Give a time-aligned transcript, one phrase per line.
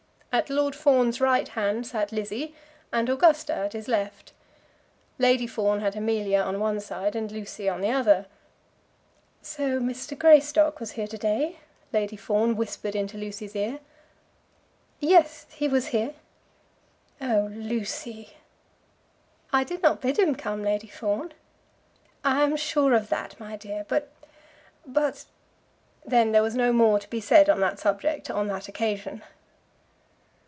[0.33, 2.55] At Lord Fawn's right hand sat Lizzie,
[2.89, 4.31] and Augusta at his left.
[5.19, 8.27] Lady Fawn had Amelia on one side and Lucy on the other.
[9.41, 10.17] "So Mr.
[10.17, 11.57] Greystock was here to day,"
[11.91, 13.81] Lady Fawn whispered into Lucy's ear.
[15.01, 16.13] "Yes; he was here."
[17.19, 18.37] "Oh, Lucy!"
[19.51, 21.33] "I did not bid him come, Lady Fawn."
[22.23, 24.09] "I am sure of that, my dear; but
[24.87, 25.25] but"
[26.05, 29.23] Then there was no more to be said on that subject on that occasion.